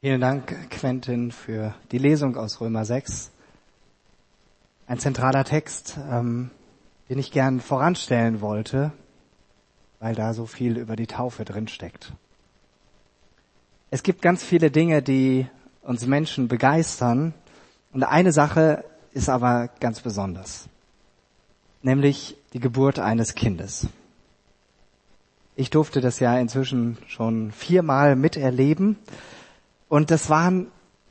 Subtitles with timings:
[0.00, 3.32] Vielen Dank, Quentin, für die Lesung aus Römer 6.
[4.86, 6.52] Ein zentraler Text, ähm,
[7.08, 8.92] den ich gern voranstellen wollte,
[9.98, 12.12] weil da so viel über die Taufe drinsteckt.
[13.90, 15.48] Es gibt ganz viele Dinge, die
[15.82, 17.34] uns Menschen begeistern.
[17.92, 18.84] Und eine Sache
[19.14, 20.68] ist aber ganz besonders.
[21.82, 23.88] Nämlich die Geburt eines Kindes.
[25.56, 28.96] Ich durfte das ja inzwischen schon viermal miterleben.
[29.88, 30.68] Und das waren,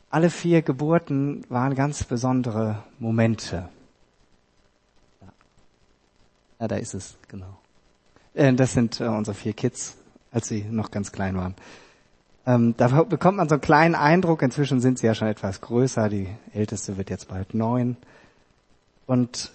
[0.09, 3.70] alle vier Geburten waren ganz besondere Momente.
[6.59, 7.58] Ja, da ist es, genau.
[8.34, 9.98] Äh, das sind äh, unsere vier Kids,
[10.32, 11.55] als sie noch ganz klein waren.
[12.45, 14.41] Ähm, da bekommt man so einen kleinen Eindruck.
[14.41, 16.09] Inzwischen sind sie ja schon etwas größer.
[16.09, 17.98] Die älteste wird jetzt bald neun.
[19.05, 19.52] Und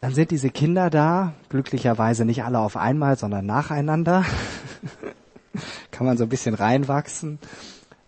[0.00, 4.24] dann sind diese Kinder da, glücklicherweise nicht alle auf einmal, sondern nacheinander.
[5.90, 7.38] Kann man so ein bisschen reinwachsen.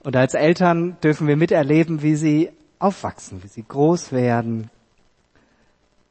[0.07, 4.71] Und als Eltern dürfen wir miterleben, wie sie aufwachsen, wie sie groß werden,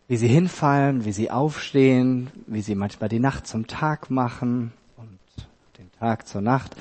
[0.10, 5.18] wie sie hinfallen, wie sie aufstehen, wie sie manchmal die Nacht zum Tag machen und
[5.78, 6.76] den Tag zur Nacht,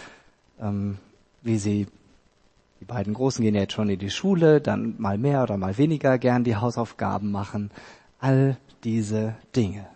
[0.61, 0.98] ähm,
[1.42, 1.86] wie sie,
[2.80, 6.19] die beiden Großen gehen jetzt schon in die Schule, dann mal mehr oder mal weniger
[6.19, 7.70] gern die Hausaufgaben machen.
[8.19, 9.86] All diese Dinge.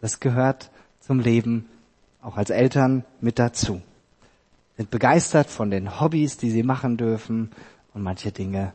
[0.00, 1.68] Das gehört zum Leben
[2.22, 3.82] auch als Eltern mit dazu
[4.76, 7.50] sind begeistert von den Hobbys, die sie machen dürfen
[7.94, 8.72] und manche Dinge,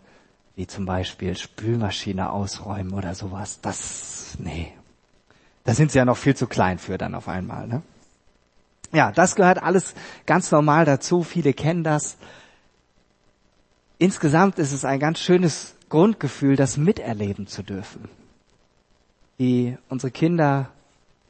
[0.55, 4.73] wie zum Beispiel Spülmaschine ausräumen oder sowas, das, nee.
[5.63, 7.81] Da sind sie ja noch viel zu klein für dann auf einmal, ne?
[8.93, 9.93] Ja, das gehört alles
[10.25, 11.23] ganz normal dazu.
[11.23, 12.17] Viele kennen das.
[13.97, 18.07] Insgesamt ist es ein ganz schönes Grundgefühl, das miterleben zu dürfen.
[19.37, 20.69] Wie unsere Kinder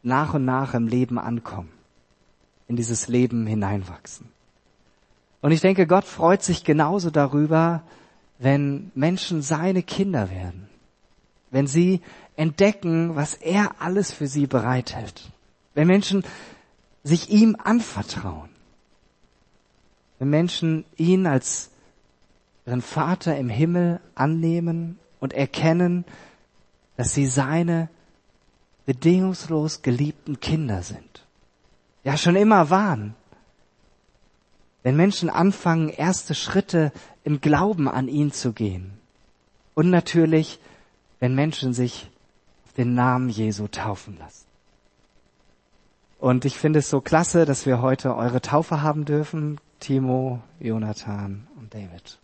[0.03, 1.69] nach und nach im Leben ankommen,
[2.67, 4.29] in dieses Leben hineinwachsen.
[5.41, 7.83] Und ich denke, Gott freut sich genauso darüber,
[8.39, 10.67] wenn Menschen seine Kinder werden.
[11.51, 12.01] Wenn sie
[12.35, 15.31] entdecken, was er alles für sie bereithält.
[15.73, 16.23] Wenn Menschen
[17.03, 18.49] sich ihm anvertrauen.
[20.19, 21.69] Wenn Menschen ihn als
[22.65, 26.05] ihren Vater im Himmel annehmen und erkennen,
[26.97, 27.89] dass sie seine
[28.85, 31.25] bedingungslos geliebten Kinder sind.
[32.03, 33.15] Ja, schon immer waren.
[34.87, 36.93] Wenn Menschen anfangen, erste Schritte
[37.25, 38.93] im Glauben an ihn zu gehen.
[39.73, 40.61] Und natürlich,
[41.19, 42.09] wenn Menschen sich
[42.65, 44.45] auf den Namen Jesu taufen lassen.
[46.19, 49.59] Und ich finde es so klasse, dass wir heute eure Taufe haben dürfen.
[49.81, 52.17] Timo, Jonathan und David.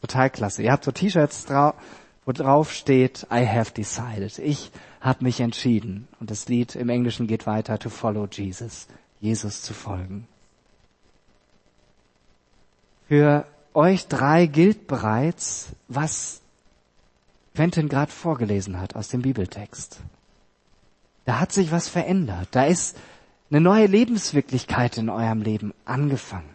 [0.00, 0.62] Total klasse.
[0.62, 1.74] Ihr habt so T-Shirts drauf,
[2.24, 4.38] wo drauf steht, I have decided.
[4.38, 6.08] Ich habe mich entschieden.
[6.18, 8.88] Und das Lied im Englischen geht weiter, to follow Jesus.
[9.20, 10.26] Jesus zu folgen.
[13.08, 16.42] Für euch drei gilt bereits, was
[17.54, 19.98] Quentin gerade vorgelesen hat aus dem Bibeltext.
[21.24, 22.48] Da hat sich was verändert.
[22.52, 22.96] Da ist
[23.50, 26.50] eine neue Lebenswirklichkeit in eurem Leben angefangen.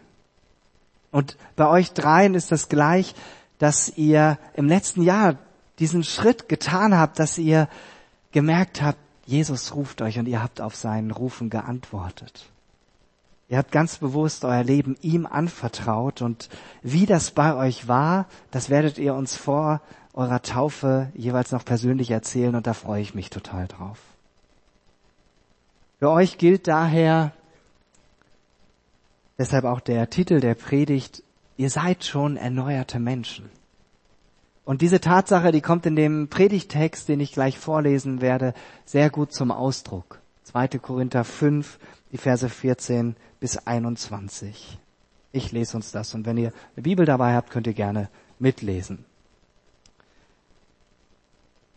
[1.10, 3.14] Und bei euch dreien ist das gleich,
[3.58, 5.36] dass ihr im letzten Jahr
[5.80, 7.68] diesen Schritt getan habt, dass ihr
[8.32, 12.48] gemerkt habt, Jesus ruft euch und ihr habt auf seinen Rufen geantwortet.
[13.48, 16.48] Ihr habt ganz bewusst euer Leben ihm anvertraut und
[16.82, 19.82] wie das bei euch war, das werdet ihr uns vor
[20.14, 23.98] eurer Taufe jeweils noch persönlich erzählen und da freue ich mich total drauf.
[25.98, 27.32] Für euch gilt daher
[29.38, 31.22] deshalb auch der Titel der Predigt,
[31.56, 33.50] ihr seid schon erneuerte Menschen.
[34.64, 38.54] Und diese Tatsache, die kommt in dem Predigtext, den ich gleich vorlesen werde,
[38.86, 40.20] sehr gut zum Ausdruck.
[40.44, 40.68] 2.
[40.78, 41.78] Korinther 5,
[42.12, 44.78] die Verse 14 bis 21.
[45.32, 49.04] Ich lese uns das und wenn ihr eine Bibel dabei habt, könnt ihr gerne mitlesen.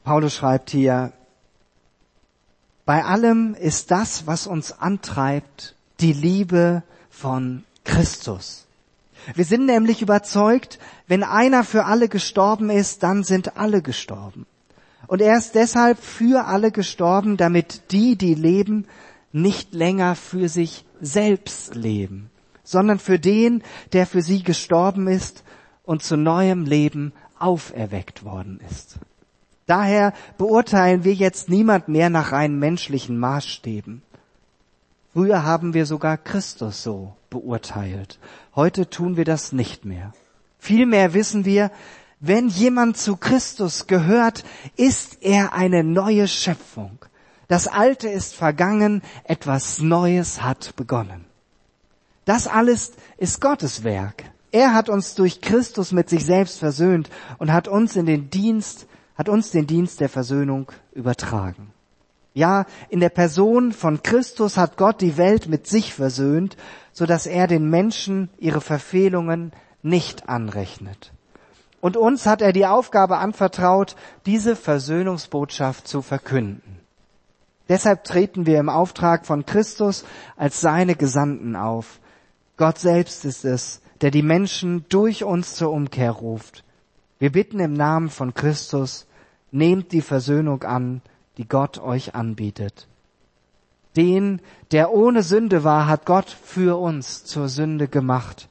[0.04, 1.12] Paulus schreibt hier,
[2.86, 8.66] bei allem ist das, was uns antreibt, die Liebe von Christus.
[9.36, 14.46] Wir sind nämlich überzeugt, wenn einer für alle gestorben ist, dann sind alle gestorben.
[15.08, 18.86] Und er ist deshalb für alle gestorben, damit die, die leben,
[19.32, 22.30] nicht länger für sich selbst leben,
[22.64, 23.64] sondern für den,
[23.94, 25.44] der für sie gestorben ist
[25.84, 28.98] und zu neuem Leben auferweckt worden ist.
[29.66, 34.02] Daher beurteilen wir jetzt niemand mehr nach rein menschlichen Maßstäben.
[35.14, 38.20] Früher haben wir sogar Christus so beurteilt.
[38.56, 40.14] Heute tun wir das nicht mehr.
[40.60, 41.72] Vielmehr wissen wir,
[42.20, 44.44] wenn jemand zu Christus gehört,
[44.76, 46.98] ist er eine neue Schöpfung.
[47.48, 51.26] Das Alte ist vergangen, etwas Neues hat begonnen.
[52.26, 54.24] Das alles ist Gottes Werk.
[54.52, 58.88] Er hat uns durch Christus mit sich selbst versöhnt und hat uns in den Dienst,
[59.16, 61.72] hat uns den Dienst der Versöhnung übertragen.
[62.34, 66.58] Ja, in der Person von Christus hat Gott die Welt mit sich versöhnt,
[66.92, 71.14] so dass er den Menschen ihre Verfehlungen nicht anrechnet.
[71.80, 73.96] Und uns hat er die Aufgabe anvertraut,
[74.26, 76.80] diese Versöhnungsbotschaft zu verkünden.
[77.70, 80.06] Deshalb treten wir im Auftrag von Christus
[80.38, 82.00] als seine Gesandten auf.
[82.56, 86.64] Gott selbst ist es, der die Menschen durch uns zur Umkehr ruft.
[87.20, 89.06] Wir bitten im Namen von Christus,
[89.52, 91.02] nehmt die Versöhnung an,
[91.38, 92.88] die Gott euch anbietet.
[93.96, 94.42] Den,
[94.72, 98.48] der ohne Sünde war, hat Gott für uns zur Sünde gemacht,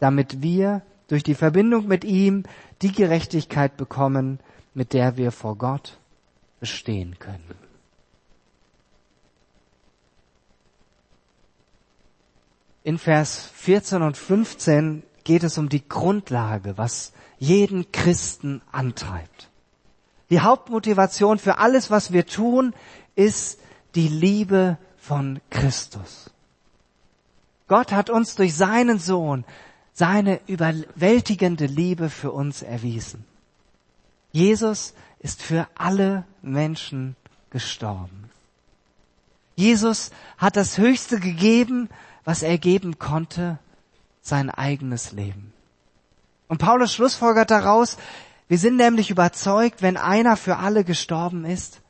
[0.00, 2.44] damit wir durch die Verbindung mit ihm
[2.82, 4.38] die Gerechtigkeit bekommen,
[4.74, 5.98] mit der wir vor Gott
[6.60, 7.54] bestehen können.
[12.84, 19.50] In Vers 14 und 15 geht es um die Grundlage, was jeden Christen antreibt.
[20.30, 22.74] Die Hauptmotivation für alles, was wir tun,
[23.14, 23.60] ist
[23.94, 26.30] die Liebe von Christus.
[27.66, 29.44] Gott hat uns durch seinen Sohn
[29.98, 33.24] seine überwältigende Liebe für uns erwiesen.
[34.30, 37.16] Jesus ist für alle Menschen
[37.50, 38.30] gestorben.
[39.56, 41.88] Jesus hat das Höchste gegeben,
[42.24, 43.58] was er geben konnte,
[44.22, 45.52] sein eigenes Leben.
[46.46, 47.96] Und Paulus schlussfolgert daraus,
[48.46, 51.80] wir sind nämlich überzeugt, wenn einer für alle gestorben ist,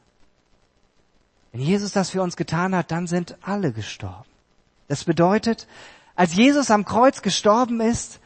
[1.52, 4.24] wenn Jesus das für uns getan hat, dann sind alle gestorben.
[4.86, 5.66] Das bedeutet,
[6.18, 8.18] als Jesus am Kreuz gestorben ist,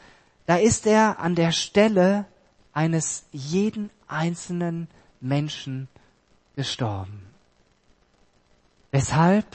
[0.47, 2.25] da ist er an der Stelle
[2.73, 4.87] eines jeden einzelnen
[5.21, 5.87] Menschen
[6.55, 7.21] gestorben.
[8.89, 9.45] Weshalb?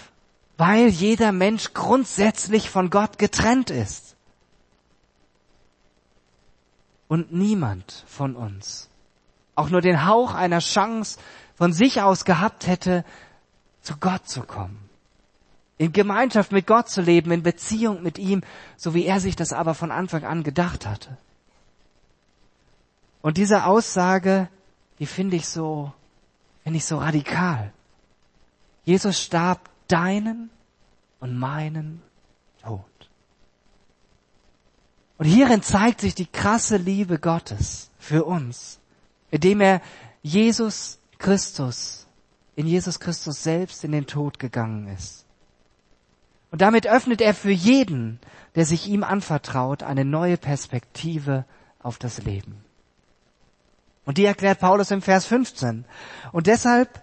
[0.56, 4.14] Weil jeder Mensch grundsätzlich von Gott getrennt ist.
[7.08, 8.88] Und niemand von uns
[9.56, 11.18] auch nur den Hauch einer Chance
[11.56, 13.04] von sich aus gehabt hätte,
[13.82, 14.87] zu Gott zu kommen.
[15.78, 18.42] In Gemeinschaft mit Gott zu leben, in Beziehung mit ihm,
[18.76, 21.16] so wie er sich das aber von Anfang an gedacht hatte.
[23.22, 24.48] Und diese Aussage,
[24.98, 25.92] die finde ich so,
[26.62, 27.72] finde ich so radikal.
[28.84, 30.50] Jesus starb deinen
[31.20, 32.02] und meinen
[32.62, 32.84] Tod.
[35.18, 38.78] Und hierin zeigt sich die krasse Liebe Gottes für uns,
[39.30, 39.82] indem er
[40.22, 42.06] Jesus Christus,
[42.54, 45.26] in Jesus Christus selbst in den Tod gegangen ist.
[46.50, 48.20] Und damit öffnet er für jeden,
[48.54, 51.44] der sich ihm anvertraut, eine neue Perspektive
[51.80, 52.64] auf das Leben.
[54.04, 55.84] Und die erklärt Paulus im Vers 15.
[56.32, 57.02] Und deshalb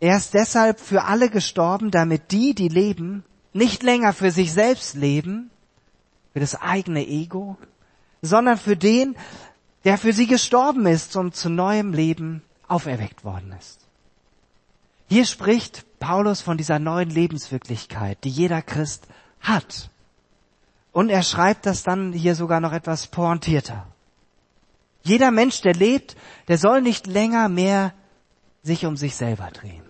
[0.00, 4.94] er ist deshalb für alle gestorben, damit die, die leben, nicht länger für sich selbst
[4.94, 5.50] leben,
[6.32, 7.56] für das eigene Ego,
[8.22, 9.16] sondern für den,
[9.84, 13.80] der für sie gestorben ist und zu neuem Leben auferweckt worden ist.
[15.08, 19.06] Hier spricht Paulus von dieser neuen Lebenswirklichkeit, die jeder Christ
[19.40, 19.90] hat.
[20.92, 23.86] Und er schreibt das dann hier sogar noch etwas pointierter.
[25.02, 26.16] Jeder Mensch, der lebt,
[26.48, 27.92] der soll nicht länger mehr
[28.62, 29.88] sich um sich selber drehen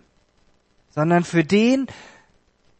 [0.98, 1.86] sondern für den,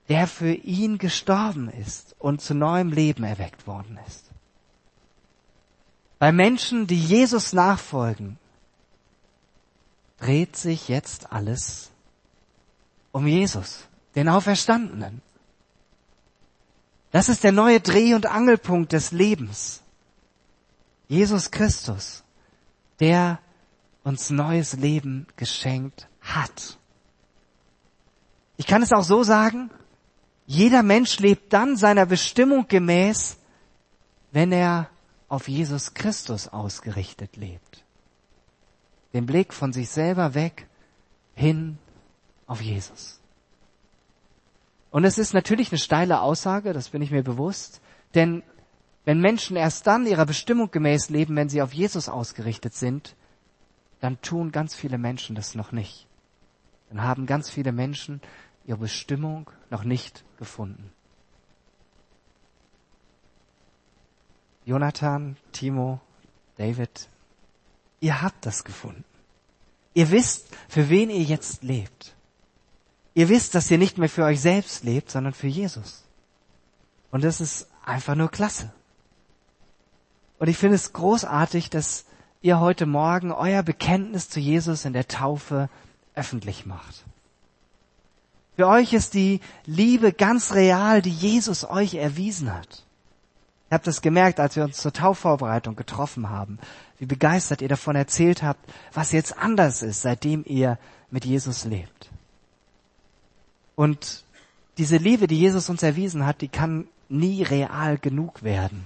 [0.09, 4.25] der für ihn gestorben ist und zu neuem Leben erweckt worden ist.
[6.19, 8.37] Bei Menschen, die Jesus nachfolgen,
[10.19, 11.93] dreht sich jetzt alles
[13.13, 15.23] um Jesus, den Auferstandenen.
[17.11, 19.83] Das ist der neue Dreh- und Angelpunkt des Lebens.
[21.09, 22.23] Jesus Christus,
[23.01, 23.39] der
[24.05, 26.79] uns neues Leben geschenkt hat.
[28.57, 29.71] Ich kann es auch so sagen,
[30.47, 33.39] jeder Mensch lebt dann seiner Bestimmung gemäß,
[34.33, 34.89] wenn er
[35.29, 37.85] auf Jesus Christus ausgerichtet lebt.
[39.13, 40.67] Den Blick von sich selber weg
[41.35, 41.79] hin
[42.49, 43.21] auf Jesus.
[44.91, 47.81] Und es ist natürlich eine steile Aussage, das bin ich mir bewusst,
[48.15, 48.43] denn
[49.05, 53.15] wenn Menschen erst dann ihrer Bestimmung gemäß leben, wenn sie auf Jesus ausgerichtet sind,
[54.01, 56.07] dann tun ganz viele Menschen das noch nicht.
[56.89, 58.21] Dann haben ganz viele Menschen
[58.65, 60.93] ihre Bestimmung noch nicht gefunden.
[64.65, 66.01] Jonathan, Timo,
[66.57, 67.09] David,
[68.01, 69.05] ihr habt das gefunden.
[69.95, 72.15] Ihr wisst, für wen ihr jetzt lebt.
[73.15, 76.05] Ihr wisst, dass ihr nicht mehr für euch selbst lebt, sondern für Jesus.
[77.11, 78.73] Und das ist einfach nur klasse.
[80.39, 82.05] Und ich finde es großartig, dass
[82.43, 85.69] ihr heute Morgen euer Bekenntnis zu Jesus in der Taufe
[86.15, 87.05] öffentlich macht.
[88.57, 92.85] Für euch ist die Liebe ganz real, die Jesus euch erwiesen hat.
[93.71, 96.59] Ihr habt es gemerkt, als wir uns zur Taufvorbereitung getroffen haben,
[96.99, 100.79] wie begeistert ihr davon erzählt habt, was jetzt anders ist, seitdem ihr
[101.11, 102.11] mit Jesus lebt.
[103.79, 104.25] Und
[104.77, 108.83] diese Liebe, die Jesus uns erwiesen hat, die kann nie real genug werden.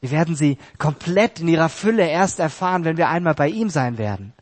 [0.00, 3.96] Wir werden sie komplett in ihrer Fülle erst erfahren, wenn wir einmal bei ihm sein
[3.96, 4.32] werden.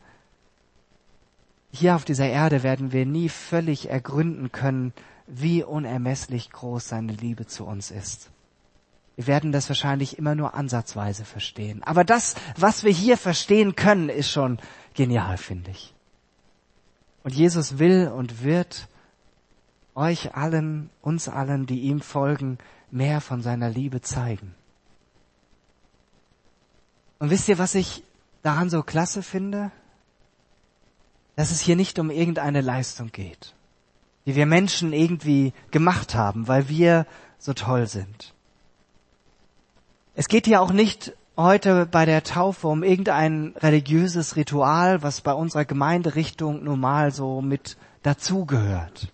[1.71, 4.93] Hier auf dieser Erde werden wir nie völlig ergründen können,
[5.27, 8.31] wie unermesslich groß seine Liebe zu uns ist.
[9.15, 11.83] Wir werden das wahrscheinlich immer nur ansatzweise verstehen.
[11.83, 14.57] Aber das, was wir hier verstehen können, ist schon
[14.95, 15.93] genial, finde ich.
[17.23, 18.87] Und Jesus will und wird
[19.95, 22.57] euch allen, uns allen, die ihm folgen,
[22.91, 24.55] mehr von seiner Liebe zeigen.
[27.19, 28.03] Und wisst ihr, was ich
[28.41, 29.71] daran so klasse finde?
[31.35, 33.55] Dass es hier nicht um irgendeine Leistung geht,
[34.25, 37.07] die wir Menschen irgendwie gemacht haben, weil wir
[37.39, 38.33] so toll sind.
[40.15, 45.33] Es geht hier auch nicht heute bei der Taufe um irgendein religiöses Ritual, was bei
[45.33, 49.11] unserer Gemeinderichtung normal so mit dazugehört,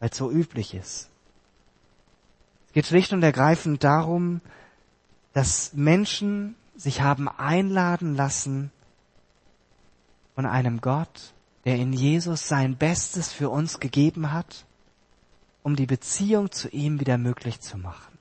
[0.00, 1.08] weil es so üblich ist.
[2.68, 4.40] Es geht schlicht und ergreifend darum,
[5.32, 8.72] dass Menschen sich haben einladen lassen
[10.34, 14.64] von einem Gott, der in Jesus sein Bestes für uns gegeben hat,
[15.62, 18.18] um die Beziehung zu ihm wieder möglich zu machen.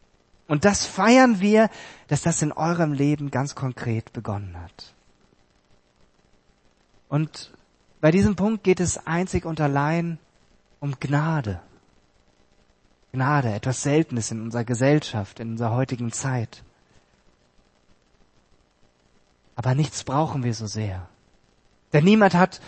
[0.47, 1.69] Und das feiern wir,
[2.07, 4.93] dass das in eurem Leben ganz konkret begonnen hat.
[7.07, 7.53] Und
[8.01, 10.17] bei diesem Punkt geht es einzig und allein
[10.79, 11.61] um Gnade.
[13.11, 16.63] Gnade, etwas Seltenes in unserer Gesellschaft, in unserer heutigen Zeit.
[19.55, 21.09] Aber nichts brauchen wir so sehr.
[21.91, 22.61] Denn niemand hat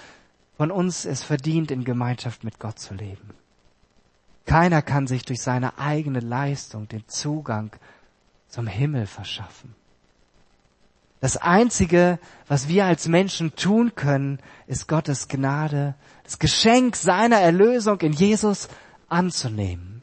[0.57, 3.33] von uns es verdient, in Gemeinschaft mit Gott zu leben.
[4.45, 7.71] Keiner kann sich durch seine eigene Leistung den Zugang
[8.48, 9.75] zum Himmel verschaffen.
[11.21, 15.93] Das Einzige, was wir als Menschen tun können, ist Gottes Gnade,
[16.24, 18.67] das Geschenk seiner Erlösung in Jesus
[19.07, 20.00] anzunehmen.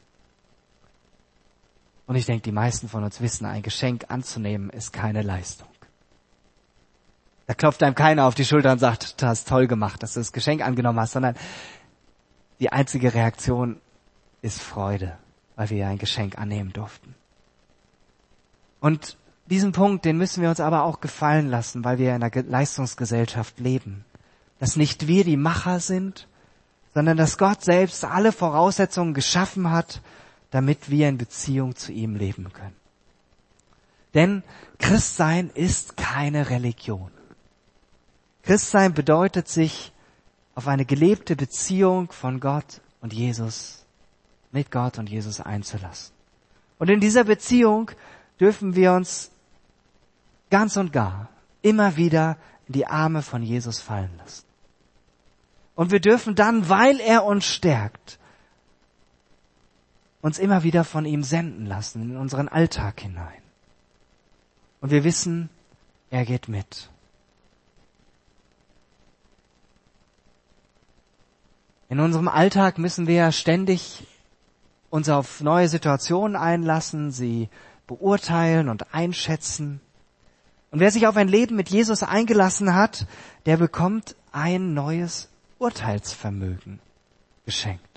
[2.09, 5.67] Und ich denke, die meisten von uns wissen, ein Geschenk anzunehmen ist keine Leistung.
[7.45, 10.19] Da klopft einem keiner auf die Schulter und sagt, du hast toll gemacht, dass du
[10.19, 11.35] das Geschenk angenommen hast, sondern
[12.59, 13.79] die einzige Reaktion
[14.41, 15.19] ist Freude,
[15.55, 17.13] weil wir ein Geschenk annehmen durften.
[18.79, 22.41] Und diesen Punkt, den müssen wir uns aber auch gefallen lassen, weil wir in einer
[22.41, 24.03] Leistungsgesellschaft leben.
[24.57, 26.27] Dass nicht wir die Macher sind,
[26.95, 30.01] sondern dass Gott selbst alle Voraussetzungen geschaffen hat,
[30.51, 32.75] damit wir in Beziehung zu ihm leben können.
[34.13, 34.43] Denn
[34.79, 37.11] Christsein ist keine Religion.
[38.43, 39.91] Christsein bedeutet sich
[40.55, 43.85] auf eine gelebte Beziehung von Gott und Jesus
[44.51, 46.13] mit Gott und Jesus einzulassen.
[46.79, 47.91] Und in dieser Beziehung
[48.39, 49.31] dürfen wir uns
[50.49, 51.29] ganz und gar
[51.61, 52.37] immer wieder
[52.67, 54.45] in die Arme von Jesus fallen lassen.
[55.75, 58.18] Und wir dürfen dann, weil er uns stärkt,
[60.21, 63.41] uns immer wieder von ihm senden lassen in unseren Alltag hinein.
[64.81, 65.49] Und wir wissen,
[66.09, 66.89] er geht mit.
[71.89, 74.05] In unserem Alltag müssen wir ständig
[74.89, 77.49] uns auf neue Situationen einlassen, sie
[77.87, 79.81] beurteilen und einschätzen.
[80.71, 83.07] Und wer sich auf ein Leben mit Jesus eingelassen hat,
[83.47, 86.79] der bekommt ein neues Urteilsvermögen
[87.45, 87.88] geschenkt.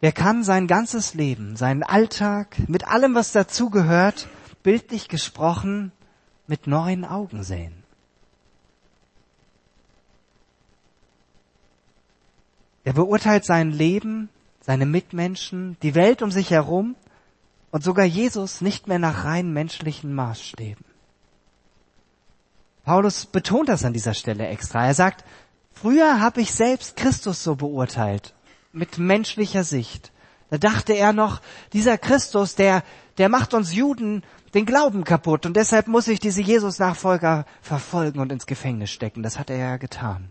[0.00, 4.28] Er kann sein ganzes Leben, seinen Alltag, mit allem, was dazugehört,
[4.62, 5.92] bildlich gesprochen,
[6.46, 7.82] mit neuen Augen sehen.
[12.84, 14.28] Er beurteilt sein Leben
[14.66, 16.96] seine Mitmenschen, die Welt um sich herum
[17.70, 20.84] und sogar Jesus nicht mehr nach rein menschlichen Maßstäben.
[22.84, 24.86] Paulus betont das an dieser Stelle extra.
[24.86, 25.24] Er sagt,
[25.72, 28.34] früher habe ich selbst Christus so beurteilt,
[28.76, 30.12] mit menschlicher Sicht.
[30.50, 31.40] Da dachte er noch,
[31.72, 32.84] dieser Christus, der,
[33.18, 34.22] der macht uns Juden
[34.54, 39.22] den Glauben kaputt und deshalb muss ich diese Jesus-Nachfolger verfolgen und ins Gefängnis stecken.
[39.22, 40.30] Das hat er ja getan.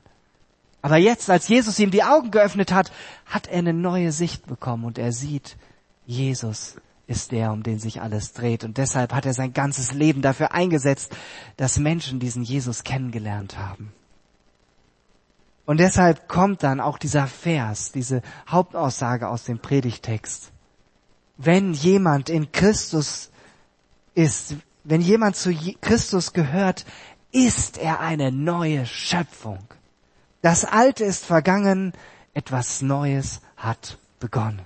[0.81, 2.91] Aber jetzt, als Jesus ihm die Augen geöffnet hat,
[3.25, 5.57] hat er eine neue Sicht bekommen und er sieht,
[6.05, 6.75] Jesus
[7.07, 8.63] ist der, um den sich alles dreht.
[8.63, 11.15] Und deshalb hat er sein ganzes Leben dafür eingesetzt,
[11.57, 13.93] dass Menschen diesen Jesus kennengelernt haben.
[15.65, 20.51] Und deshalb kommt dann auch dieser Vers, diese Hauptaussage aus dem Predigtext.
[21.37, 23.31] Wenn jemand in Christus
[24.13, 26.85] ist, wenn jemand zu Christus gehört,
[27.31, 29.59] ist er eine neue Schöpfung.
[30.41, 31.93] Das Alte ist vergangen,
[32.33, 34.61] etwas Neues hat begonnen.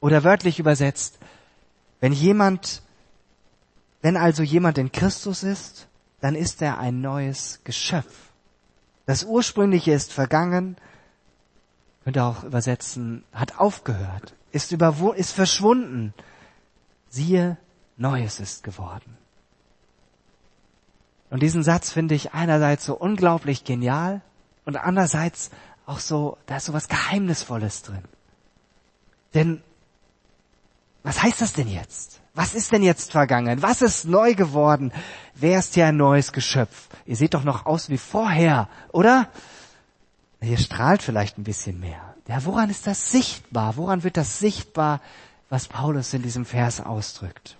[0.00, 1.18] Oder wörtlich übersetzt,
[2.00, 2.82] Wenn jemand,
[4.02, 5.88] wenn also jemand in Christus ist,
[6.20, 8.27] dann ist er ein neues Geschöpf.
[9.08, 10.76] Das ursprüngliche ist vergangen,
[12.04, 16.12] könnte auch übersetzen, hat aufgehört, ist, ist verschwunden.
[17.08, 17.56] Siehe,
[17.96, 19.16] Neues ist geworden.
[21.30, 24.20] Und diesen Satz finde ich einerseits so unglaublich genial
[24.66, 25.52] und andererseits
[25.86, 28.04] auch so, da ist so was Geheimnisvolles drin.
[29.32, 29.62] Denn
[31.02, 32.20] was heißt das denn jetzt?
[32.38, 33.62] Was ist denn jetzt vergangen?
[33.62, 34.92] Was ist neu geworden?
[35.34, 36.86] Wer ist hier ein neues Geschöpf?
[37.04, 39.26] Ihr seht doch noch aus wie vorher, oder?
[40.40, 42.14] Ihr strahlt vielleicht ein bisschen mehr.
[42.28, 43.76] Ja, woran ist das sichtbar?
[43.76, 45.00] Woran wird das sichtbar,
[45.48, 47.56] was Paulus in diesem Vers ausdrückt?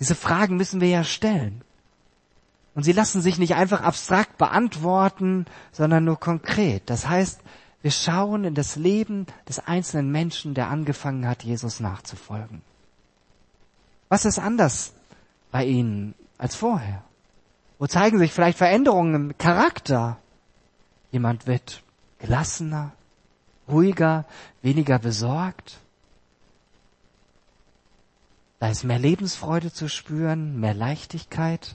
[0.00, 1.62] Diese Fragen müssen wir ja stellen.
[2.74, 6.90] Und sie lassen sich nicht einfach abstrakt beantworten, sondern nur konkret.
[6.90, 7.40] Das heißt,
[7.80, 12.60] wir schauen in das Leben des einzelnen Menschen, der angefangen hat, Jesus nachzufolgen.
[14.14, 14.92] Was ist anders
[15.50, 17.02] bei ihnen als vorher?
[17.80, 20.18] Wo zeigen sich vielleicht Veränderungen im Charakter?
[21.10, 21.82] Jemand wird
[22.20, 22.92] gelassener,
[23.66, 24.24] ruhiger,
[24.62, 25.80] weniger besorgt.
[28.60, 31.74] Da ist mehr Lebensfreude zu spüren, mehr Leichtigkeit.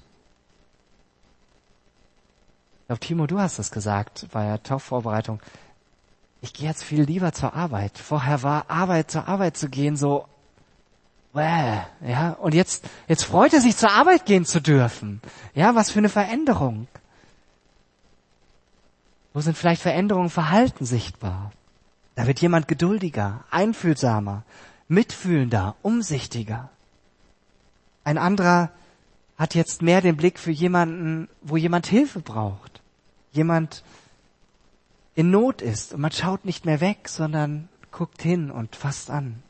[2.80, 5.42] Ich glaube, Timo, du hast es gesagt bei der Taufvorbereitung.
[6.40, 7.98] Ich gehe jetzt viel lieber zur Arbeit.
[7.98, 10.26] Vorher war Arbeit zur Arbeit zu gehen so,
[11.40, 15.22] Bäh, ja, und jetzt, jetzt freut er sich zur Arbeit gehen zu dürfen.
[15.56, 16.90] Ja, was für eine Veränderung.
[19.34, 21.54] Wo sind vielleicht Veränderungen Verhalten sichtbar?
[22.16, 24.44] Da wird jemand geduldiger, einfühlsamer,
[24.90, 26.70] mitfühlender, umsichtiger.
[28.04, 28.72] Ein anderer
[29.38, 32.82] hat jetzt mehr den Blick für jemanden, wo jemand Hilfe braucht.
[33.32, 33.86] Jemand
[35.16, 39.42] in Not ist und man schaut nicht mehr weg, sondern guckt hin und fasst an.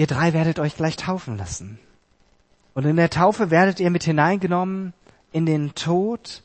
[0.00, 1.78] Ihr drei werdet euch gleich taufen lassen.
[2.72, 4.94] Und in der Taufe werdet ihr mit hineingenommen
[5.30, 6.42] in den Tod,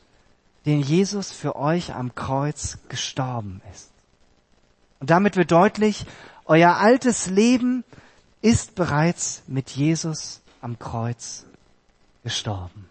[0.66, 3.90] den Jesus für euch am Kreuz gestorben ist.
[5.00, 6.04] Und damit wird deutlich,
[6.44, 7.82] euer altes Leben
[8.42, 11.46] ist bereits mit Jesus am Kreuz
[12.24, 12.86] gestorben.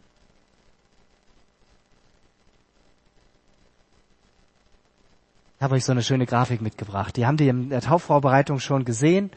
[5.58, 7.16] Ich habe euch so eine schöne Grafik mitgebracht.
[7.18, 9.30] Die haben die in der Taufvorbereitung schon gesehen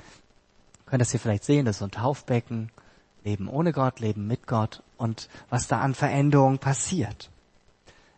[0.88, 2.70] könnt das hier vielleicht sehen, das ist so ein Taufbecken,
[3.24, 7.31] Leben ohne Gott, Leben mit Gott und was da an Veränderungen passiert.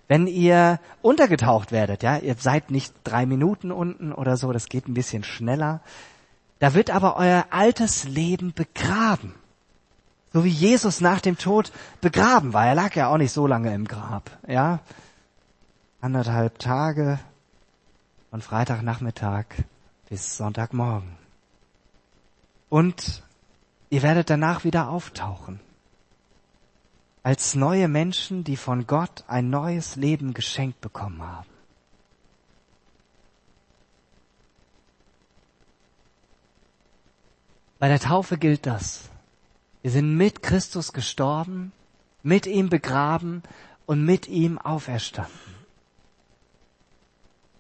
[0.09, 4.89] Wenn ihr untergetaucht werdet, ja, ihr seid nicht drei Minuten unten oder so, das geht
[4.89, 5.81] ein bisschen schneller,
[6.59, 9.35] da wird aber euer altes Leben begraben.
[10.33, 12.67] So wie Jesus nach dem Tod begraben war.
[12.67, 14.81] Er lag ja auch nicht so lange im Grab, ja.
[16.01, 17.19] Anderthalb Tage
[18.31, 19.47] von Freitagnachmittag
[20.09, 21.20] bis Sonntagmorgen.
[22.71, 23.23] Und
[23.91, 25.61] ihr werdet danach wieder auftauchen.
[27.23, 31.51] Als neue Menschen, die von Gott ein neues Leben geschenkt bekommen haben.
[37.79, 39.11] Bei der Taufe gilt das.
[39.83, 41.73] Wir sind mit Christus gestorben,
[42.23, 43.43] mit ihm begraben
[43.87, 45.57] und mit ihm auferstanden.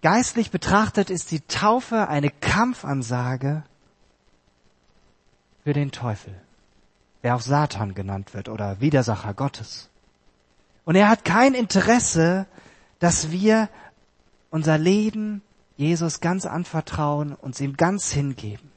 [0.02, 3.64] Geistlich betrachtet ist die Taufe eine Kampfansage
[5.64, 6.34] für den Teufel,
[7.22, 9.90] der auch Satan genannt wird oder Widersacher Gottes.
[10.84, 12.46] Und er hat kein Interesse,
[12.98, 13.68] dass wir
[14.50, 15.42] unser Leben
[15.76, 18.70] Jesus ganz anvertrauen, uns ihm ganz hingeben.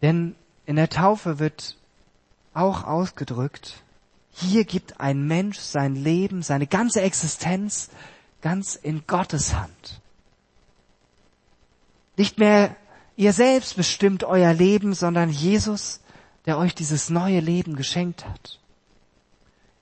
[0.00, 1.76] Denn in der Taufe wird
[2.54, 3.82] auch ausgedrückt,
[4.30, 7.90] hier gibt ein Mensch sein Leben, seine ganze Existenz
[8.40, 10.00] ganz in Gottes Hand.
[12.16, 12.76] Nicht mehr
[13.18, 16.00] Ihr selbst bestimmt euer Leben, sondern Jesus,
[16.46, 18.60] der euch dieses neue Leben geschenkt hat.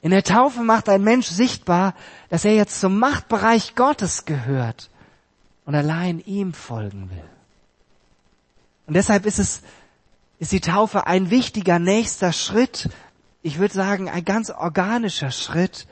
[0.01, 1.95] In der Taufe macht ein Mensch sichtbar,
[2.31, 4.89] dass er jetzt zum Machtbereich Gottes gehört
[5.67, 7.29] und allein ihm folgen will.
[8.87, 9.61] Und deshalb ist es,
[10.39, 12.89] ist die Taufe ein wichtiger nächster Schritt,
[13.43, 15.87] ich würde sagen ein ganz organischer Schritt,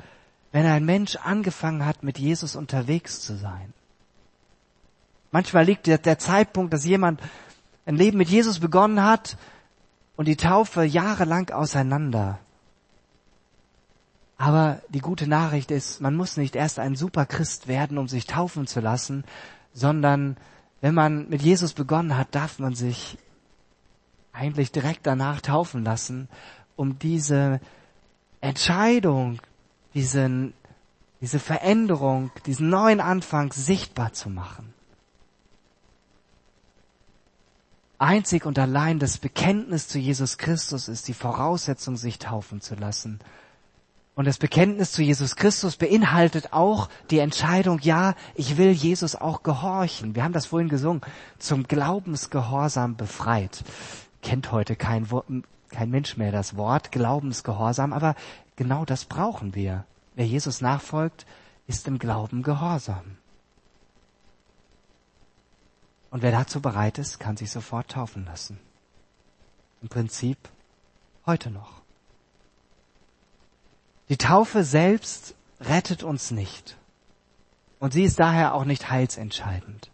[0.50, 3.74] wenn ein Mensch angefangen hat, mit Jesus unterwegs zu sein.
[5.34, 7.20] Manchmal liegt der, der Zeitpunkt, dass jemand
[7.86, 9.36] ein Leben mit Jesus begonnen hat
[10.14, 12.38] und die Taufe jahrelang auseinander.
[14.38, 18.68] Aber die gute Nachricht ist, man muss nicht erst ein Superchrist werden, um sich taufen
[18.68, 19.24] zu lassen,
[19.72, 20.36] sondern
[20.80, 23.18] wenn man mit Jesus begonnen hat, darf man sich
[24.32, 26.28] eigentlich direkt danach taufen lassen,
[26.76, 27.58] um diese
[28.40, 29.40] Entscheidung,
[29.94, 30.54] diesen,
[31.20, 34.72] diese Veränderung, diesen neuen Anfang sichtbar zu machen.
[37.98, 43.20] Einzig und allein das Bekenntnis zu Jesus Christus ist die Voraussetzung, sich taufen zu lassen.
[44.14, 49.42] Und das Bekenntnis zu Jesus Christus beinhaltet auch die Entscheidung, ja, ich will Jesus auch
[49.42, 50.14] gehorchen.
[50.14, 51.00] Wir haben das vorhin gesungen,
[51.38, 53.64] zum Glaubensgehorsam befreit.
[54.22, 55.09] Kennt heute kein,
[55.70, 58.14] kein Mensch mehr das Wort Glaubensgehorsam, aber
[58.54, 59.85] genau das brauchen wir.
[60.14, 61.26] Wer Jesus nachfolgt,
[61.66, 63.16] ist im Glauben gehorsam.
[66.14, 68.61] Und wer dazu bereit ist, kann sich sofort taufen lassen.
[69.83, 70.38] Im Prinzip
[71.27, 71.83] heute noch.
[74.09, 76.77] Die Taufe selbst rettet uns nicht.
[77.81, 79.90] Und sie ist daher auch nicht heilsentscheidend.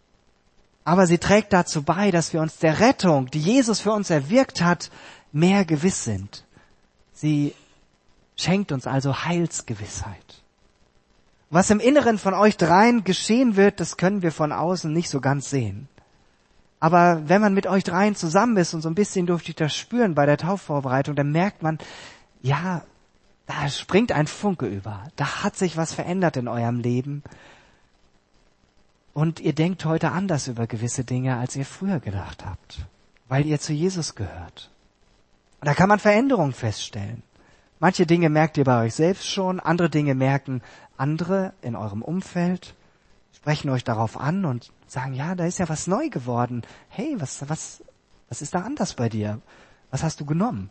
[0.84, 4.60] Aber sie trägt dazu bei, dass wir uns der Rettung, die Jesus für uns erwirkt
[4.60, 4.90] hat,
[5.32, 6.44] mehr gewiss sind.
[7.14, 7.54] Sie
[8.36, 10.42] schenkt uns also Heilsgewissheit.
[11.48, 15.22] Was im Inneren von euch dreien geschehen wird, das können wir von außen nicht so
[15.22, 15.88] ganz sehen.
[16.80, 19.76] Aber wenn man mit euch dreien zusammen ist und so ein bisschen durfte ich das
[19.76, 21.78] spüren bei der Taufvorbereitung, dann merkt man,
[22.40, 22.82] ja,
[23.46, 25.04] da springt ein Funke über.
[25.16, 27.22] Da hat sich was verändert in eurem Leben.
[29.12, 32.86] Und ihr denkt heute anders über gewisse Dinge, als ihr früher gedacht habt,
[33.28, 34.70] weil ihr zu Jesus gehört.
[35.60, 37.22] Und da kann man Veränderungen feststellen.
[37.78, 40.62] Manche Dinge merkt ihr bei euch selbst schon, andere Dinge merken
[40.96, 42.74] andere in eurem Umfeld,
[43.34, 46.62] sprechen euch darauf an und sagen, ja, da ist ja was neu geworden.
[46.88, 47.82] Hey, was, was,
[48.28, 49.40] was ist da anders bei dir?
[49.90, 50.70] Was hast du genommen?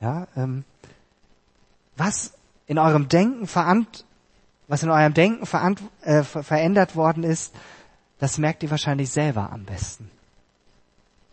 [0.00, 0.64] Ja, ähm,
[1.96, 2.32] was
[2.66, 4.04] in eurem Denken verant,
[4.68, 7.54] was in eurem Denken verant, äh, verändert worden ist,
[8.18, 10.10] das merkt ihr wahrscheinlich selber am besten.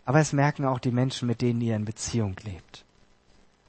[0.04, 2.84] Aber es merken auch die Menschen, mit denen ihr in Beziehung lebt.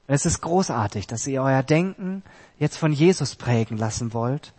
[0.08, 2.24] Und es ist großartig, dass ihr euer Denken
[2.60, 4.54] jetzt von Jesus prägen lassen wollt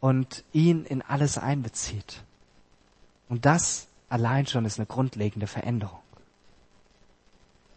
[0.00, 2.22] und ihn in alles einbezieht.
[3.28, 6.00] Und das allein schon ist eine grundlegende Veränderung.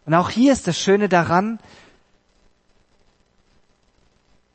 [0.05, 1.59] Und auch hier ist das Schöne daran,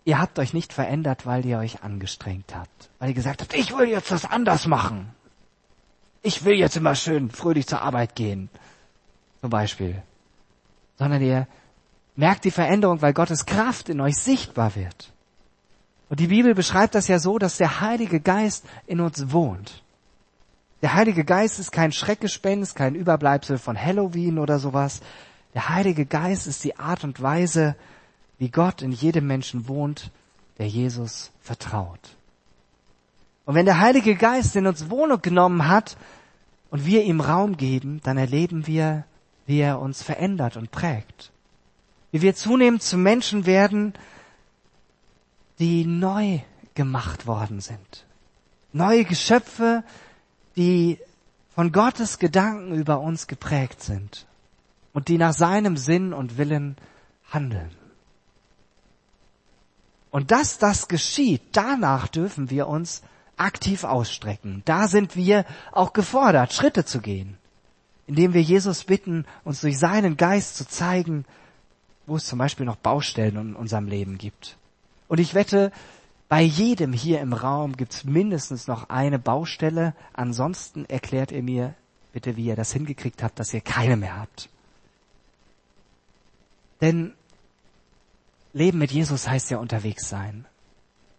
[0.04, 3.76] ihr habt euch nicht verändert, weil ihr euch angestrengt habt, weil ihr gesagt habt, ich
[3.76, 5.14] will jetzt das anders machen.
[6.22, 8.48] Ich will jetzt immer schön fröhlich zur Arbeit gehen,
[9.42, 10.02] zum Beispiel.
[10.96, 11.46] Sondern ihr
[12.16, 15.12] merkt die Veränderung, weil Gottes Kraft in euch sichtbar wird.
[16.08, 19.83] Und die Bibel beschreibt das ja so, dass der Heilige Geist in uns wohnt.
[20.84, 25.00] Der Heilige Geist ist kein Schreckgespenst, kein Überbleibsel von Halloween oder sowas.
[25.54, 27.74] Der Heilige Geist ist die Art und Weise,
[28.36, 30.10] wie Gott in jedem Menschen wohnt,
[30.58, 32.18] der Jesus vertraut.
[33.46, 35.96] Und wenn der Heilige Geist in uns Wohnung genommen hat
[36.68, 39.04] und wir ihm Raum geben, dann erleben wir,
[39.46, 41.32] wie er uns verändert und prägt.
[42.12, 43.94] Wie wir zunehmend zu Menschen werden,
[45.58, 46.40] die neu
[46.74, 48.04] gemacht worden sind.
[48.74, 49.82] Neue Geschöpfe,
[50.56, 50.98] die
[51.54, 54.26] von Gottes Gedanken über uns geprägt sind
[54.92, 56.76] und die nach seinem Sinn und Willen
[57.30, 57.70] handeln.
[60.10, 63.02] Und dass das geschieht, danach dürfen wir uns
[63.36, 64.62] aktiv ausstrecken.
[64.64, 67.36] Da sind wir auch gefordert, Schritte zu gehen,
[68.06, 71.24] indem wir Jesus bitten, uns durch seinen Geist zu zeigen,
[72.06, 74.56] wo es zum Beispiel noch Baustellen in unserem Leben gibt.
[75.08, 75.72] Und ich wette,
[76.28, 79.94] bei jedem hier im Raum gibt es mindestens noch eine Baustelle.
[80.14, 81.74] Ansonsten erklärt ihr mir
[82.12, 84.48] bitte, wie ihr das hingekriegt habt, dass ihr keine mehr habt.
[86.80, 87.12] Denn
[88.52, 90.46] Leben mit Jesus heißt ja unterwegs sein.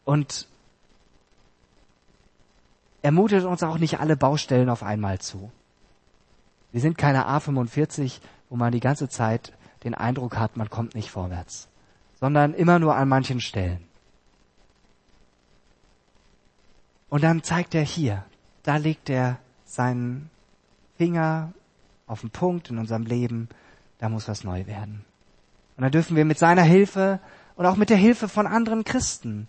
[0.06, 0.48] Und
[3.02, 5.52] er mutet uns auch nicht alle Baustellen auf einmal zu.
[6.72, 11.12] Wir sind keine A45, wo man die ganze Zeit den Eindruck hat, man kommt nicht
[11.12, 11.68] vorwärts,
[12.20, 13.86] sondern immer nur an manchen Stellen.
[17.10, 18.24] Und dann zeigt er hier,
[18.64, 20.30] da legt er seinen
[20.98, 21.54] Finger
[22.08, 23.50] auf den Punkt in unserem Leben,
[24.00, 25.06] da muss was neu werden.
[25.78, 27.20] Und da dürfen wir mit seiner Hilfe
[27.56, 29.48] und auch mit der Hilfe von anderen Christen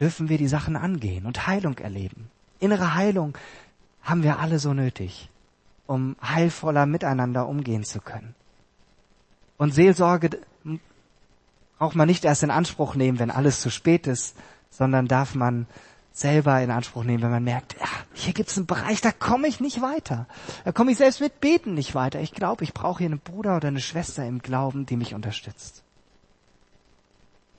[0.00, 2.30] dürfen wir die Sachen angehen und Heilung erleben.
[2.58, 3.36] Innere Heilung
[4.02, 5.28] haben wir alle so nötig,
[5.86, 8.34] um heilvoller miteinander umgehen zu können.
[9.58, 10.40] Und Seelsorge
[11.78, 14.36] braucht man nicht erst in Anspruch nehmen, wenn alles zu spät ist,
[14.70, 15.66] sondern darf man
[16.12, 19.46] selber in Anspruch nehmen, wenn man merkt, ja, hier gibt es einen Bereich, da komme
[19.46, 20.26] ich nicht weiter.
[20.64, 22.20] Da komme ich selbst mit Beten nicht weiter.
[22.20, 25.84] Ich glaube, ich brauche hier einen Bruder oder eine Schwester im Glauben, die mich unterstützt.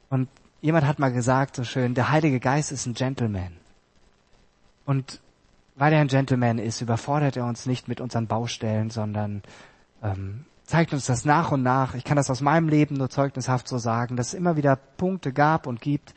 [0.09, 0.27] Und
[0.61, 3.53] jemand hat mal gesagt, so schön, der Heilige Geist ist ein Gentleman.
[4.85, 5.21] Und
[5.75, 9.41] weil er ein Gentleman ist, überfordert er uns nicht mit unseren Baustellen, sondern
[10.03, 11.95] ähm, zeigt uns das nach und nach.
[11.95, 15.33] Ich kann das aus meinem Leben nur zeugnishaft so sagen, dass es immer wieder Punkte
[15.33, 16.13] gab und gibt,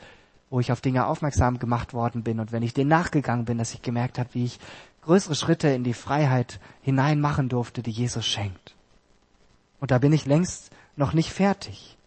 [0.55, 3.75] wo ich auf Dinge aufmerksam gemacht worden bin und wenn ich denen nachgegangen bin, dass
[3.75, 4.61] ich gemerkt habe, wie ich
[5.03, 8.77] größere Schritte in die Freiheit hinein machen durfte, die Jesus schenkt.
[9.81, 11.99] Und da bin ich längst noch nicht fertig.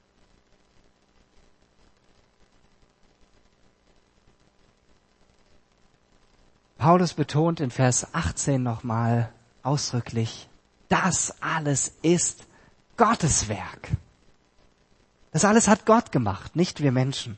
[6.77, 9.29] Paulus betont in Vers 18 nochmal
[9.61, 10.47] ausdrücklich,
[10.87, 12.47] das alles ist
[12.95, 13.89] Gottes Werk.
[15.33, 17.37] Das alles hat Gott gemacht, nicht wir Menschen.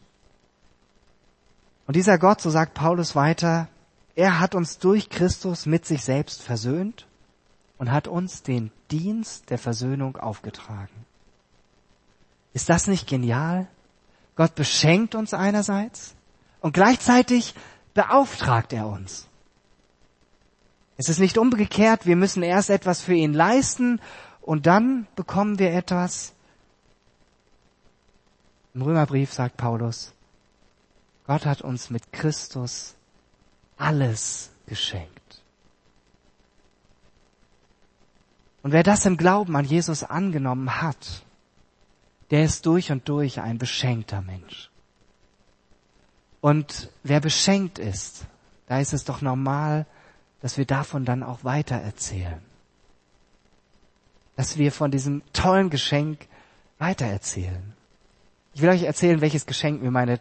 [1.89, 3.67] Und dieser Gott, so sagt Paulus weiter,
[4.13, 7.07] er hat uns durch Christus mit sich selbst versöhnt
[7.79, 10.93] und hat uns den Dienst der Versöhnung aufgetragen.
[12.53, 13.65] Ist das nicht genial?
[14.35, 16.13] Gott beschenkt uns einerseits
[16.61, 17.55] und gleichzeitig
[17.95, 19.27] beauftragt er uns.
[20.95, 23.99] Es ist nicht umgekehrt, wir müssen erst etwas für ihn leisten
[24.41, 26.33] und dann bekommen wir etwas.
[28.75, 30.13] Im Römerbrief sagt Paulus,
[31.29, 32.95] Gott hat uns mit Christus
[33.77, 35.43] alles geschenkt.
[38.63, 41.23] Und wer das im Glauben an Jesus angenommen hat,
[42.31, 44.71] der ist durch und durch ein beschenkter Mensch.
[46.41, 48.25] Und wer beschenkt ist,
[48.65, 49.85] da ist es doch normal,
[50.41, 52.41] dass wir davon dann auch weiter erzählen.
[54.35, 56.25] Dass wir von diesem tollen Geschenk
[56.79, 57.73] weitererzählen.
[58.55, 60.19] Ich will euch erzählen, welches Geschenk mir meine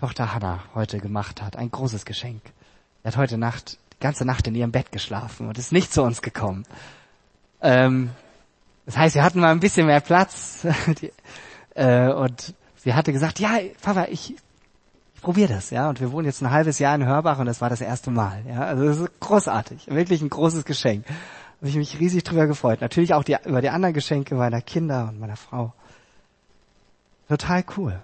[0.00, 1.56] Tochter Hannah heute gemacht hat.
[1.56, 2.40] Ein großes Geschenk.
[3.02, 6.02] Sie hat heute Nacht, die ganze Nacht in ihrem Bett geschlafen und ist nicht zu
[6.02, 6.64] uns gekommen.
[7.60, 8.08] Ähm,
[8.86, 10.66] das heißt, wir hatten mal ein bisschen mehr Platz.
[11.02, 11.12] die,
[11.74, 14.36] äh, und sie hatte gesagt, ja, Papa, ich,
[15.14, 15.90] ich probiere das, ja.
[15.90, 18.42] Und wir wohnen jetzt ein halbes Jahr in Hörbach und das war das erste Mal,
[18.48, 18.60] ja.
[18.62, 21.04] Also das ist großartig, wirklich ein großes Geschenk.
[21.58, 22.80] Habe ich mich riesig drüber gefreut.
[22.80, 25.74] Natürlich auch die, über die anderen Geschenke meiner Kinder und meiner Frau.
[27.28, 28.00] Total cool.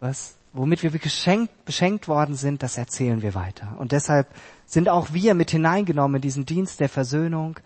[0.00, 3.74] Was, womit wir geschenkt, beschenkt worden sind, das erzählen wir weiter.
[3.78, 4.28] Und deshalb
[4.66, 7.58] sind auch wir mit hineingenommen in diesen Dienst der Versöhnung.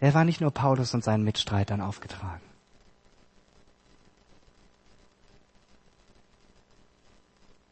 [0.00, 2.42] Der war nicht nur Paulus und seinen Mitstreitern aufgetragen.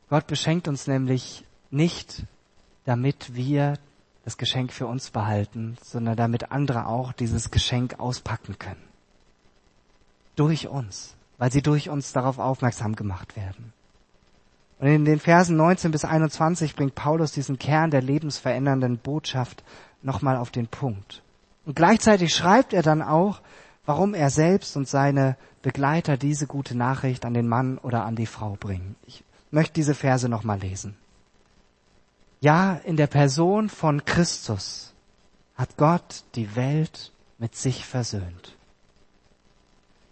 [0.09, 2.25] Gott beschenkt uns nämlich nicht,
[2.85, 3.79] damit wir
[4.25, 8.83] das Geschenk für uns behalten, sondern damit andere auch dieses Geschenk auspacken können.
[10.37, 13.73] Durch uns, weil sie durch uns darauf aufmerksam gemacht werden.
[14.81, 19.63] Und in den Versen 19 bis 21 bringt Paulus diesen Kern der lebensverändernden Botschaft
[20.01, 21.23] nochmal auf den Punkt.
[21.67, 23.43] Und gleichzeitig schreibt er dann auch,
[23.85, 28.27] warum er selbst und seine Begleiter diese gute Nachricht an den Mann oder an die
[28.27, 28.97] Frau bringen.
[29.07, 30.97] Ich möchte diese Verse nochmal lesen.
[32.41, 34.95] Ja, in der Person von Christus
[35.57, 38.57] hat Gott die Welt mit sich versöhnt,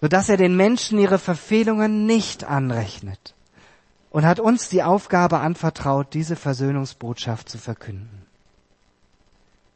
[0.03, 3.35] sodass er den Menschen ihre Verfehlungen nicht anrechnet
[4.11, 8.27] und hat uns die Aufgabe anvertraut, diese Versöhnungsbotschaft zu verkünden.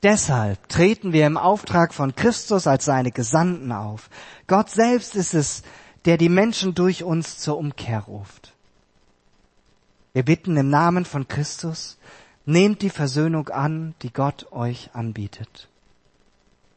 [0.02, 4.10] Deshalb treten wir im Auftrag von Christus als seine Gesandten auf.
[4.48, 5.62] Gott selbst ist es,
[6.04, 8.52] der die Menschen durch uns zur Umkehr ruft.
[10.12, 11.98] Wir bitten im Namen von Christus,
[12.44, 15.68] nehmt die Versöhnung an, die Gott euch anbietet.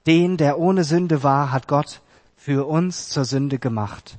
[0.05, 2.01] Den, der ohne Sünde war, hat Gott
[2.37, 4.17] für uns zur Sünde gemacht,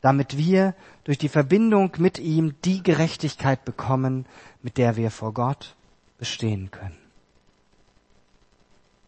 [0.00, 4.26] damit wir durch die Verbindung mit ihm die Gerechtigkeit bekommen,
[4.62, 5.74] mit der wir vor Gott
[6.18, 6.98] bestehen können.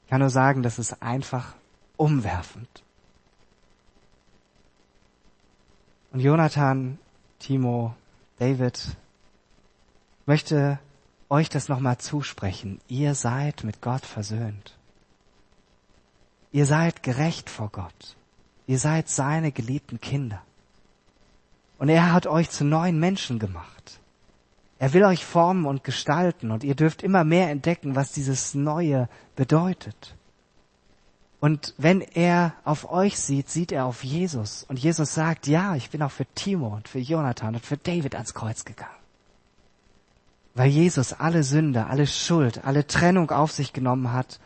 [0.05, 1.55] Ich kann nur sagen, das ist einfach
[1.96, 2.83] umwerfend.
[6.12, 6.98] Und Jonathan,
[7.38, 7.94] Timo,
[8.38, 8.96] David,
[10.26, 10.81] möchte
[11.29, 12.81] euch das nochmal zusprechen.
[12.88, 14.76] Ihr seid mit Gott versöhnt.
[16.50, 18.16] Ihr seid gerecht vor Gott.
[18.66, 20.42] Ihr seid seine geliebten Kinder.
[21.81, 23.99] Und er hat euch zu neuen Menschen gemacht.
[24.79, 29.09] Er will euch formen und gestalten und ihr dürft immer mehr entdecken, was dieses Neue
[29.35, 30.14] bedeutet.
[31.40, 34.64] Und wenn er auf euch sieht, sieht er auf Jesus.
[34.69, 38.14] Und Jesus sagt, ja, ich bin auch für Timo und für Jonathan und für David
[38.14, 39.01] ans Kreuz gegangen
[40.55, 44.40] weil Jesus alle Sünde, alle Schuld, alle Trennung auf sich genommen hat,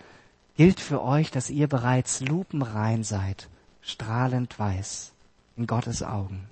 [0.57, 3.49] gilt für euch, dass ihr bereits lupenrein seid,
[3.81, 5.12] strahlend weiß
[5.57, 6.49] in Gottes Augen.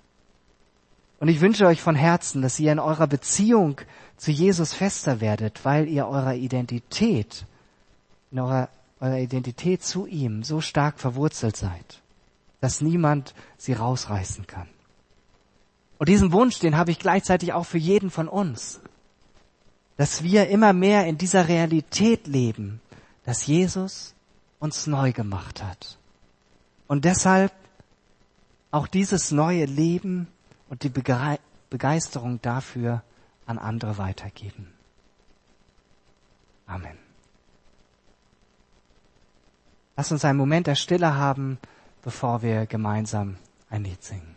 [1.22, 3.80] Und ich wünsche euch von Herzen, dass ihr in eurer Beziehung
[4.16, 7.46] zu Jesus fester werdet, weil ihr eurer Identität,
[8.32, 12.02] in eurer, eurer Identität zu ihm so stark verwurzelt seid,
[12.60, 14.66] dass niemand sie rausreißen kann.
[15.98, 18.80] Und diesen Wunsch, den habe ich gleichzeitig auch für jeden von uns
[19.96, 22.80] dass wir immer mehr in dieser Realität leben,
[23.24, 24.14] dass Jesus
[24.58, 25.96] uns neu gemacht hat.
[26.88, 27.52] Und deshalb
[28.70, 30.26] auch dieses neue Leben
[30.72, 30.88] und die
[31.68, 33.02] Begeisterung dafür
[33.44, 34.72] an andere weitergeben.
[36.64, 36.96] Amen.
[39.98, 41.58] Lass uns einen Moment der Stille haben,
[42.00, 43.36] bevor wir gemeinsam
[43.68, 44.31] ein Lied singen.